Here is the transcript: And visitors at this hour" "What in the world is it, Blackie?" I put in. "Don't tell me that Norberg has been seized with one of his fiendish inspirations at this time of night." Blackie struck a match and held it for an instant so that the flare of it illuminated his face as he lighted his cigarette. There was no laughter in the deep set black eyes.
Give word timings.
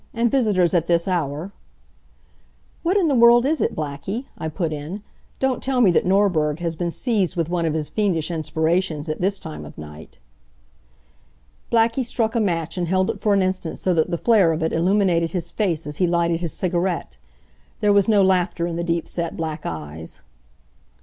And 0.15 0.31
visitors 0.31 0.73
at 0.73 0.87
this 0.87 1.07
hour" 1.07 1.51
"What 2.81 2.97
in 2.97 3.07
the 3.07 3.13
world 3.13 3.45
is 3.45 3.61
it, 3.61 3.75
Blackie?" 3.75 4.25
I 4.35 4.47
put 4.47 4.73
in. 4.73 5.03
"Don't 5.37 5.61
tell 5.61 5.79
me 5.79 5.91
that 5.91 6.07
Norberg 6.07 6.57
has 6.57 6.75
been 6.75 6.89
seized 6.89 7.35
with 7.35 7.49
one 7.49 7.67
of 7.67 7.75
his 7.75 7.87
fiendish 7.87 8.31
inspirations 8.31 9.07
at 9.09 9.21
this 9.21 9.37
time 9.37 9.63
of 9.63 9.77
night." 9.77 10.17
Blackie 11.71 12.03
struck 12.03 12.33
a 12.33 12.39
match 12.39 12.79
and 12.79 12.87
held 12.87 13.11
it 13.11 13.19
for 13.19 13.35
an 13.35 13.43
instant 13.43 13.77
so 13.77 13.93
that 13.93 14.09
the 14.09 14.17
flare 14.17 14.51
of 14.53 14.63
it 14.63 14.73
illuminated 14.73 15.33
his 15.33 15.51
face 15.51 15.85
as 15.85 15.97
he 15.97 16.07
lighted 16.07 16.39
his 16.41 16.51
cigarette. 16.51 17.17
There 17.79 17.93
was 17.93 18.07
no 18.07 18.23
laughter 18.23 18.65
in 18.65 18.77
the 18.77 18.83
deep 18.83 19.07
set 19.07 19.37
black 19.37 19.67
eyes. 19.67 20.21